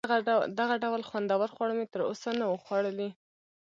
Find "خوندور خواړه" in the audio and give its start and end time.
1.09-1.73